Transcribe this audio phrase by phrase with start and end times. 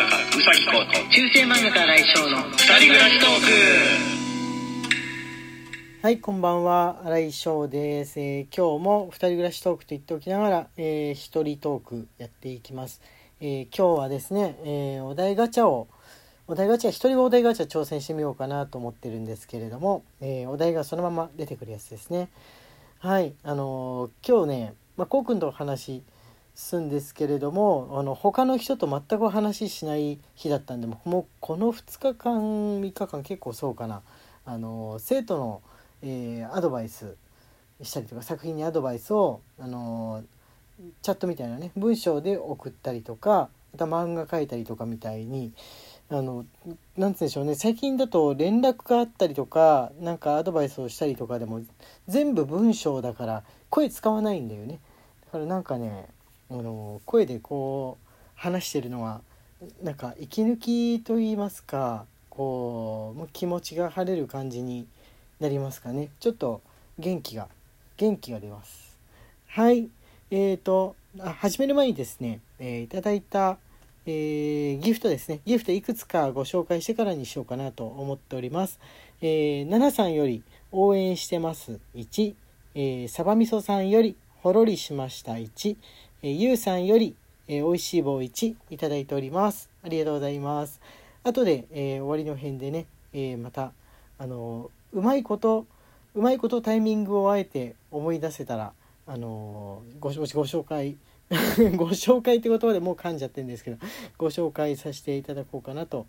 [0.00, 3.30] 家うさぎこと中世漫画家来翔の二人暮らしトー
[6.00, 8.18] クはい、こんばんは、新井翔です。
[8.18, 13.02] えー今日も二人暮らしトークと言っておきながら、えー一人トークやっていきます。
[13.42, 15.86] えー今日はですね、えーお題ガチャを、
[16.46, 22.30] お題ガチャ、一人お題ガチャ挑戦してみようかなと思ってるんですけれども、えーお題がそのまま出てくるやつですね。
[23.00, 26.02] はい、あのー今日ね、まあ、こうくんと話
[26.60, 34.02] すんですけれども、あの、他の人と全く話ししない日だったんで、もうこの2日間、3日間結構そうかな、
[34.44, 35.62] あの生徒の、
[36.02, 37.16] えーアドバイス
[37.82, 40.22] したりとか作品にアドバイスを、あの
[41.02, 45.52] チャットみたいなね文章で送ったりとかまた漫画描いたりとかみたいに
[46.08, 46.46] あの
[46.96, 51.60] なんつうんでしょうね最近だと連絡があったりとかなんかアドバイスをしたりとかでも
[52.08, 54.80] 全部文章だから声使わないんだよね。
[55.26, 56.08] だからなんかね
[56.50, 59.22] あの声でこう話してるのは
[59.82, 64.86] なんか息抜きと言いますかこう気持ちが晴れる感じに
[65.38, 66.08] なりますかね。
[66.20, 66.62] ちょっと
[66.98, 67.48] 元気が
[67.96, 68.98] 元気が出ます。
[69.46, 69.88] はい。
[70.30, 73.58] えーとあ始める前にですね、えーいただいた、
[74.06, 75.40] えーギフトですね。
[75.44, 78.78] ギフトいくつかご紹介してからにしようかなと思っております。
[79.20, 80.42] えー、ナナさんより
[80.72, 81.80] 応援してます。
[81.94, 82.34] 1、
[82.74, 85.32] えー、サバみそさんよりほろりしました。
[85.32, 85.76] 1、
[86.22, 87.14] え、ゆうさんより、
[87.48, 89.70] えー、おいしい棒1いただいております。
[89.82, 90.80] ありがとうございます。
[91.24, 93.72] 後で、え終わりの辺でね、えまた
[94.18, 95.64] あのうまいこと
[96.14, 98.72] うまいことタイミングをあえて思い出せたら
[99.06, 100.96] あのごごご紹介
[101.76, 103.78] ご紹介って言葉でもう噛んじゃってるんですけど
[104.18, 106.06] ご紹介させていただこうかなと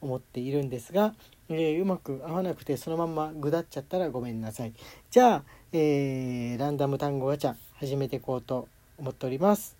[0.00, 1.14] 思っているんですが、
[1.48, 4.72] えーうまく合わなくてそのまんまぐだっちゃったらごめんなさい。
[5.10, 8.68] じゃあ、えーランダム単語ガチャ始めていこうと
[8.98, 9.76] 思っております。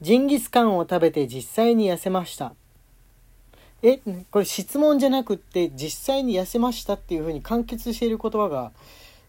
[0.00, 2.54] ジンギスカンを食べて実際に痩せました。
[3.82, 8.72] えこれ質問じゃなくって実際に痩せましたっていうふうに完結している言葉が、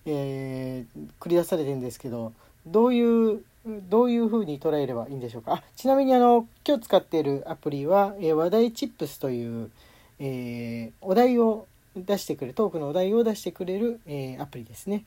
[0.05, 2.33] えー繰り出されてるんですけど
[2.67, 3.43] どういう
[3.89, 5.53] どういうふうに捉えればいいんでしょうか？
[5.53, 9.71] あちなみにあの今日使っているアプリは、えー話題チップスという、
[10.19, 15.03] えーお題を出してくれるトークのお題を出してくれる、えアプリですね、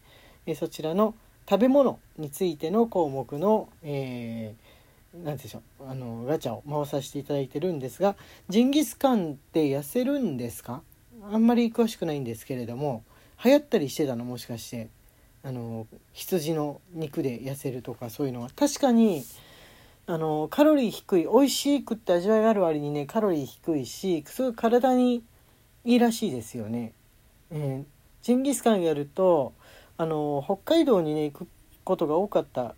[0.47, 1.15] えそちらの
[1.49, 4.77] 食べ物についての項目の、えー
[5.25, 8.17] なんでしょうあのガチャを回させていただいてるんですが
[8.51, 10.83] ジンギスカンって痩せるんですか？
[11.33, 13.03] あんまり詳しくないんですけれども
[13.43, 14.27] 流行ったりしてたの？
[14.27, 14.89] もしかして
[15.43, 18.51] あの羊の肉で痩せるとかそういうのは？
[18.55, 19.25] 確かに
[20.06, 25.23] あのカロリー低い美味しくって味わいがある割にねカロリー低いしすごい体に
[25.87, 26.93] いいらしいですよね。
[27.51, 29.55] えージンギスカンやると
[29.99, 31.49] あの北海道にね行く
[31.84, 32.75] ことが多かった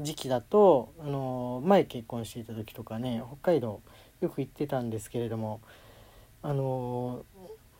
[0.00, 3.80] 時期だとあの前結婚していた時とかね北海道
[4.20, 5.60] よく行ってたんですけれども
[6.42, 7.24] あの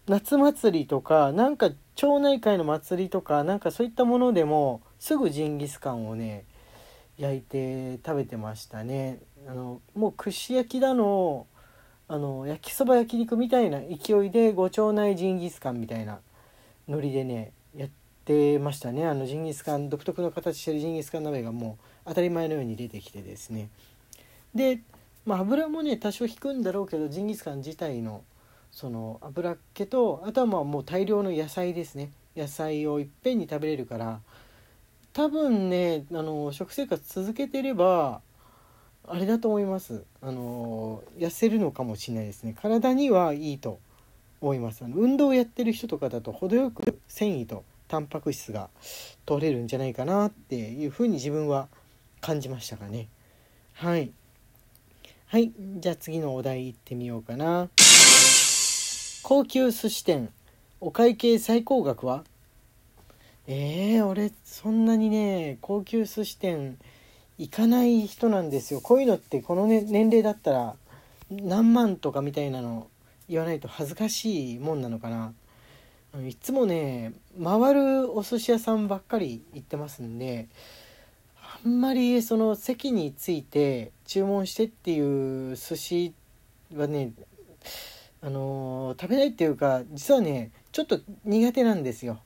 [0.09, 6.44] 夏祭りとかなんか町内会の祭りとかなんかそういったものでもすぐジンギスカンをね
[7.19, 9.21] 焼いて食べてましたね。
[9.47, 11.47] あのもう串焼きだの
[12.09, 16.21] あの焼きそば焼肉みたいな勢いでご町内ジンギスカンみたいな
[16.88, 17.53] ノリでね
[18.22, 19.05] ってましたね。
[19.05, 23.69] あのジンギスカン独特の形してるジンギスカン鍋がもう当たり前のように出てきてですね。
[24.55, 24.81] で、
[25.27, 28.22] まあ、油もね多少引くんだろうけどジンギスカン自体の
[28.71, 32.10] その油っ気とあとはまあもう大量の野菜ですね。
[32.37, 34.21] 野菜をいっぺんに食べれるから。
[35.12, 38.22] 多分ねあの食生活続けてれば
[39.06, 40.04] あれだと思います。
[40.22, 42.54] あの痩せるのかもしれないですね。
[42.62, 43.81] 体にはいいと
[44.41, 44.84] 思います。
[44.84, 48.70] あの運動をやってる人とかだと程よく繊維とタンパク質が
[49.26, 51.69] 取れるんじゃないかなっていうふうに自分は
[52.22, 53.08] 感じましたかね。
[53.75, 54.10] はい。
[55.26, 55.53] はい。
[55.76, 57.69] じゃあ次のお題いってみようかな。
[59.22, 60.30] 高級寿司店。
[60.80, 62.25] お会計最高額は？
[63.47, 66.78] えー、俺そんなにね高級寿司店
[67.36, 68.80] 行かない人なんですよ。
[68.80, 70.77] こういうのってこの、ね、年齢だったら
[71.30, 72.89] 何万とかみたいなの
[73.28, 75.34] 言わないと恥ずかしいもんなのかな。
[76.20, 80.48] いつもね回るお寿司屋さんばっかり行ってますんで
[81.64, 86.14] あんまりその席について注文してっていう寿司
[86.74, 87.12] はね
[88.20, 92.20] あのー食べないっていうか実はねちょっと苦手なんですよ。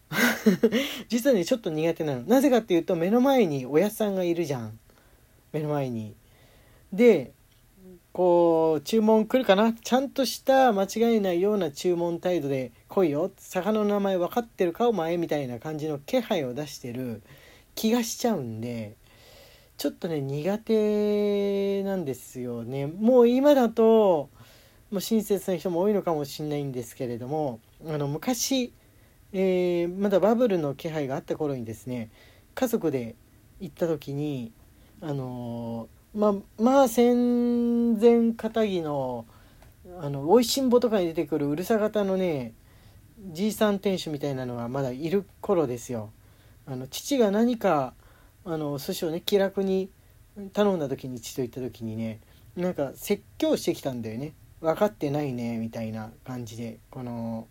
[1.09, 2.23] 実はねちょっと苦手なの。
[2.23, 4.79] なぜかっていうと目の前におやつさんがいるじゃん。
[5.53, 6.15] 目の前に。
[6.93, 7.33] で
[8.13, 9.73] こう注文来るかな？
[9.73, 13.31] ちゃんとした間違いないような注文態度で来いよ。
[13.37, 17.23] 魚の名前分かってるかお前みたいな感じの気配を出してる
[17.75, 18.97] 気がしちゃうんで
[19.77, 22.87] ちょっとね苦手なんですよね。
[22.87, 24.31] もう今だと
[24.91, 28.73] もう親切な人も多いのかもしれないんですけれどもあの昔、
[29.33, 32.11] えー、まだバブルの気配があった頃にですね
[32.55, 33.17] 家族で
[33.61, 34.53] 行った時に
[35.03, 39.27] あのー、まあまあ戦前片木の
[40.01, 42.55] あのおいしんぼとかに出てくるうるさ型のね
[43.33, 46.11] じいさん店主みたいなのがまだいる頃ですよ。
[46.67, 47.93] あの父が何か
[48.47, 49.91] あの寿司をね気楽に
[50.55, 52.21] 頼んだ時に父と行った時にね
[52.57, 54.33] なんか説教してきたんだよね。
[54.63, 56.79] 分かってないねみたいな感じで。
[56.91, 57.47] この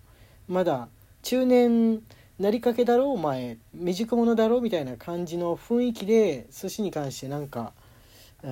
[0.48, 0.90] まだ
[1.22, 2.02] 中年
[2.40, 3.60] なりかけだろうお前。
[3.74, 7.74] 未熟者だろうみたいな感じの雰囲気で寿司に関してなんか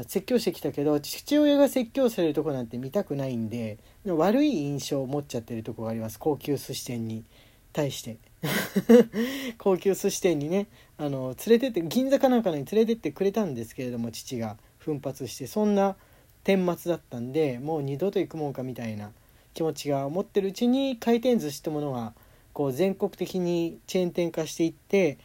[0.04, 6.20] 説教してきたけど父親が説教されるとこなんて見たくないんで悪い印象を持っちゃってるとこがあります。
[6.20, 7.24] 高級寿司店に
[7.72, 8.18] 対して。
[9.58, 10.68] 高級寿司店にね
[10.98, 14.58] あの連れてって銀座かなんかに連れてってくれたんですけれども父が。
[14.80, 15.48] 奮発して。
[15.48, 15.96] そんな
[16.44, 19.12] 顛末だったんでもう二度と行くもんかみたいな。
[19.54, 22.14] 気持ちが思ってるうちに回転寿司ってものが
[22.54, 25.18] こう全国的にチェーン店化していって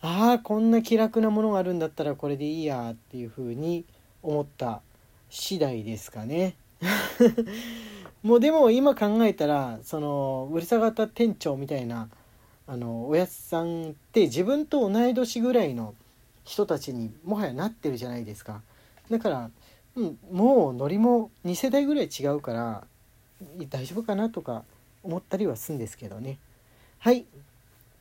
[0.00, 3.84] ああこんな気楽なものがあるんだったらこれでいいやっていうふうに
[4.22, 4.82] 思った
[5.30, 6.56] 次第ですかね。
[8.22, 12.08] もうでも今考えたらそのうるさ型店長みたいな
[12.66, 15.94] あのおやつさんって自分と同い年ぐらいの
[16.44, 18.62] 人たちにもはやなってるじゃないですか。
[19.10, 19.50] だから、
[19.94, 22.84] うん、もうノリも2世代ぐらい違うから
[23.68, 24.64] 大丈夫かなとか
[25.02, 26.38] 思ったりはするんですけどね。
[26.98, 27.24] はい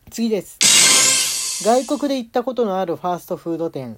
[0.10, 1.64] 次です。
[1.64, 3.98] 外国で行ったことのあるファーストフード店。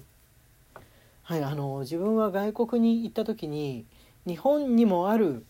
[1.28, 3.84] はいあの自分は外国に行った時に
[4.26, 5.44] 日本にもある、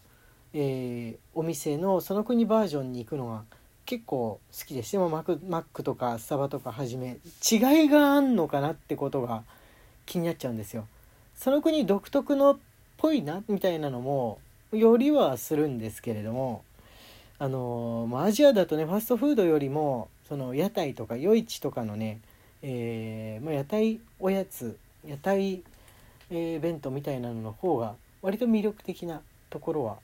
[0.51, 3.43] えー、お店のその国バージョンに行くのが
[3.85, 7.19] 結構好きですでもマクマックとかスタバとかはじめ
[7.51, 9.43] 違いがあんのかなってことが
[10.07, 10.87] 気になっちゃうんですよ。
[11.35, 12.57] その国独特のっ
[12.97, 14.39] ぽいなみたいなのも
[14.71, 16.63] よりはするんですけれども
[17.37, 22.19] あのまあ、アジアだとねファストフードよりもその屋台とか夜市とかのね、
[22.63, 24.75] えー、ま、屋台おやつ
[25.05, 25.63] 屋台、
[26.29, 29.97] えー、弁当みたいなのの方が割と魅力的なところは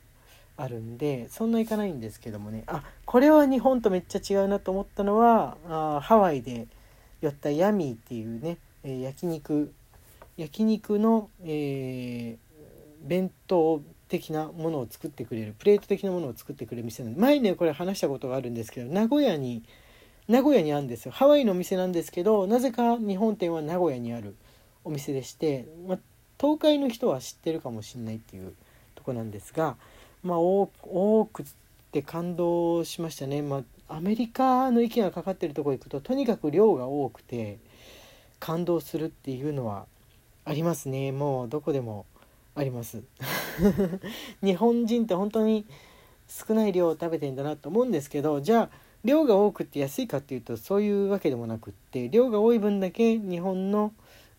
[0.55, 2.63] あるんでそんないかないんですけどもね。
[2.67, 6.67] あこれは日本とめっちゃ違うなと思ったのはあハワイで
[7.21, 9.73] 寄ったヤミーっていうね、えー、焼肉
[10.37, 19.63] 焼肉の、えー、弁当的なものを作ってくれるプレート的なものを作ってくれる店なんで前ねこれ話したことがあるんですけど名古屋に
[20.27, 21.11] 名古屋にあるんですよ。
[21.11, 24.35] ハワイのお店なんですけどなぜか日本店は名古屋にある。
[24.83, 25.99] お店でして、まあ、
[26.39, 28.53] 東海の人は知ってるかもしれないっていう
[28.95, 29.77] とこなんですが
[30.23, 30.67] まあ多
[31.31, 31.43] く
[31.91, 33.41] て感動しましたね。
[33.41, 37.59] まあ、アメリカの息がかかってるとこ行くととにかく量が多くて
[38.39, 39.85] 感動するっていうのは
[40.45, 41.11] ありますね。
[41.11, 42.05] もうどこでも
[42.55, 43.03] あります。
[44.43, 45.65] 日本人って本当に
[46.27, 48.69] 少ない量を食べてんだなと思うんですけどじゃあ
[49.03, 53.93] 量が多くて安いかっていうとそういうわけでもなくって量が多い分だけ日本の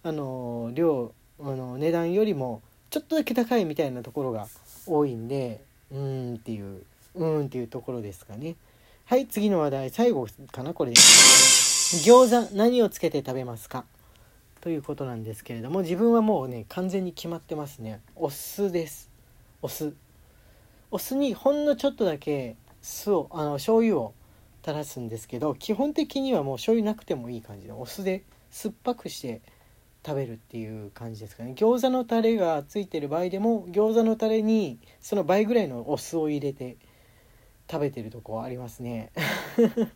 [0.04, 4.46] あの量あの値段よりもちょっとだけ高いみたいなところが
[4.86, 6.82] 多いんでうーんっていう
[7.14, 8.54] うーんっていうところですかね。
[9.06, 10.92] はい次の話題最後かなこれ。
[10.92, 13.84] で餃子何をつけて食べますか？
[14.60, 18.00] ということなんですけれども自分はもうね完全に決まってますね。
[18.14, 19.10] お酢です。
[19.62, 19.94] お酢。
[20.90, 24.14] お酢にほんのちょっとだけ酢をあの醤油を
[24.64, 29.40] 垂らすんですけど基本的にはもう醤油なくてもいい感じでお酢で酸っぱくして
[30.04, 31.54] 食べるっていう感じですかね。
[31.56, 36.76] 餃子のタレがついてる場合でも餃子のタレにその倍ぐらいのお酢を入れて
[37.70, 39.10] 食べてるとこはありますね。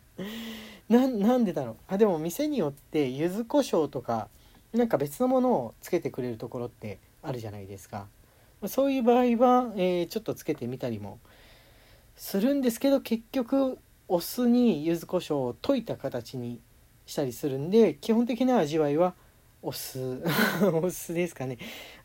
[0.89, 1.05] な
[1.37, 1.75] んでだろう。
[1.87, 4.29] あでも店によって柚子胡椒とか
[4.73, 8.07] なんか別のものをつけてくれるところってあるじゃないですか。
[8.67, 11.19] そういう場合は、えー、ちょっとつけてみたりも
[12.15, 13.77] するんですけど結局
[14.09, 16.59] お酢に柚子胡椒を溶いた形に
[17.05, 19.13] したりするんで基本的な味わいは
[19.61, 20.23] お酢。
[20.73, 21.57] お酢ですかね。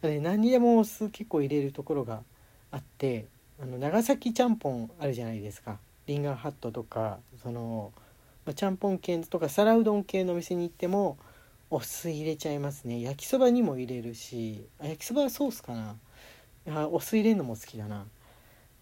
[0.02, 2.22] あれ何にでもお酢結構入れるところが
[2.70, 3.26] あって
[3.60, 5.78] あの長崎ちゃんぽんあるじゃないですか。
[6.06, 7.92] リンガーハットとかその、
[8.44, 11.16] まあ、ちゃんぽん系とか皿うどん系のお店に行っても
[11.70, 13.00] お酢入れちゃいますね。
[13.00, 15.96] 焼きそばにも入れるし焼きそばはソースかな。
[16.66, 18.06] あお酢入れるのも好きだな。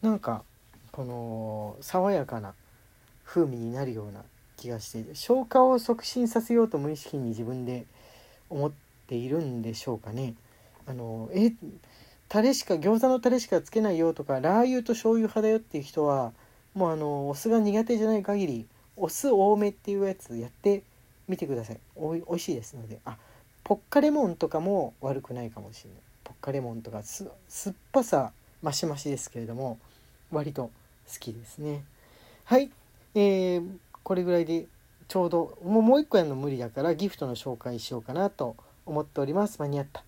[0.00, 0.44] なんか
[0.90, 2.54] この爽やかな
[3.24, 4.24] 風味になるような
[4.56, 7.86] 気がして消化を促進させようと無意識に自分で
[8.52, 8.72] 思っ
[9.06, 10.34] ているんでしょうかね。
[10.86, 11.52] あのえ
[12.28, 16.32] タレしか餃子のタレしかつけないよとかラー油と醤油派だよっていう人は
[16.74, 18.66] もうあのお酢が苦手じゃない限り
[18.96, 20.82] お酢多めっていうやつやって
[21.28, 21.80] みてください。
[21.96, 23.00] おい美味しいですので。
[23.04, 23.16] あ
[23.64, 26.00] ポッカレモンとかも悪くないかもしれない。
[26.24, 29.78] ポッカレモンとかす酸っぱさマシマシですけれども
[30.30, 31.84] 割と好きですね。
[32.44, 32.70] はい。
[33.14, 33.68] えー、
[34.02, 34.66] これぐらいで
[35.08, 38.56] ちょうどもうもう一個やるの無理だからギフトの紹介しようかなと
[38.86, 39.58] 思っております。
[39.58, 40.04] 間に合った、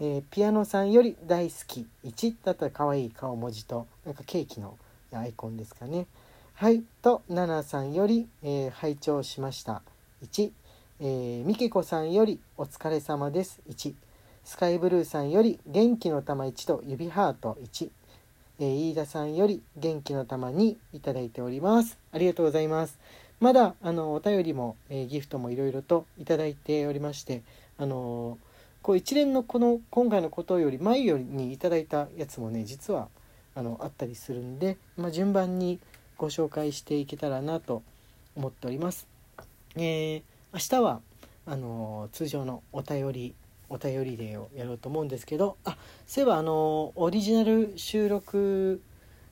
[0.00, 4.76] えー、ピアノさんより大好き1だったら可愛い顔文字となんかケーキの
[5.12, 6.06] アイコンですかね。
[6.54, 6.82] はい。
[7.02, 9.82] とナナさんより、えー、拝聴しました。
[10.24, 10.52] 1、
[11.00, 13.60] えー、ミケコさんよりお疲れ様です。
[13.68, 13.94] 1
[14.44, 17.58] スカイブルーさんより元気の玉1と指ハート。
[17.62, 17.90] 1、
[18.60, 21.98] えー、飯田さんより元気の玉にいただいております。
[22.12, 22.98] ありがとうございます。
[23.42, 27.42] まだあのお便りも、えー、ギフトもいろいろといただいておりまして
[27.76, 28.38] あの
[28.82, 33.08] こう一連のこの今回のことより前よりにいただいたやつもね実は
[33.56, 35.80] あのあったりするんで、まあ、順番に
[36.18, 37.82] ご紹介していけたらなと
[38.36, 39.08] 思っております。
[39.74, 40.22] えー、
[40.52, 41.00] 明日は
[41.44, 43.34] あの通常のお便り
[43.68, 48.80] お便りデーをやろうと思うんですけどあそういえばあのオリジナル収録、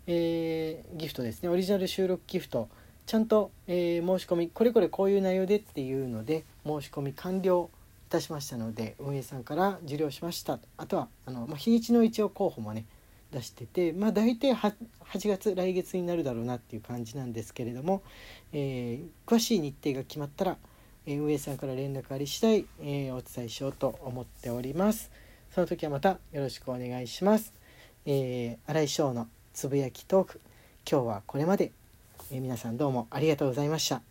[0.09, 2.69] えー、ギフトですねオリジナル収録ギフト
[3.11, 7.69] ちゃんと、えー、申し込みこれこれこういう内容でっていうので申し込み完了
[8.07, 10.61] いたしましたので運営さんから受領しました。
[10.77, 12.87] あとはあの、まあ、日にちの一応候補もね
[13.33, 14.75] 出しててまあ大体 8,
[15.07, 18.05] 8月来月になるだろうなっていう感じなんですけれども、
[18.53, 20.57] えー、詳しい日程が決まったら、
[21.05, 25.11] えー、運営さんから連絡あり次第、えー、お伝えしようと思っております。
[25.53, 27.53] その時はまたよろしくお願いします、
[28.07, 30.41] えー、新井翔のつぶやきトーク
[30.89, 31.73] 今日はこれまで。
[32.33, 34.10] え皆さんどうもありがとうございました。